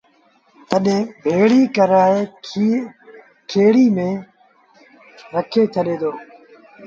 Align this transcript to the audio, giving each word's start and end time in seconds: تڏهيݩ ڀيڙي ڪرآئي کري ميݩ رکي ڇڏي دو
تڏهيݩ 0.69 1.09
ڀيڙي 1.23 1.61
ڪرآئي 1.75 2.19
کري 3.51 3.85
ميݩ 3.95 4.25
رکي 5.33 5.63
ڇڏي 5.73 5.95
دو 6.01 6.11